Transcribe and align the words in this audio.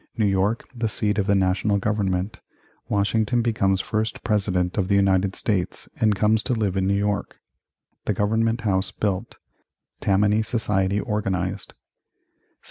New 0.17 0.25
York 0.25 0.67
the 0.75 0.87
seat 0.87 1.19
of 1.19 1.27
the 1.27 1.35
National 1.35 1.77
Government 1.77 2.39
Washington 2.89 3.43
becomes 3.43 3.81
First 3.81 4.23
President 4.23 4.75
of 4.75 4.87
the 4.87 4.95
United 4.95 5.35
States 5.35 5.87
and 5.99 6.15
comes 6.15 6.41
to 6.41 6.53
live 6.53 6.75
in 6.75 6.87
New 6.87 6.95
York 6.97 7.35
The 8.05 8.13
Government 8.15 8.61
House 8.61 8.89
built 8.89 9.35
Tammany 9.99 10.41
Society 10.41 10.99
organized 10.99 11.73
1790. 11.75 11.75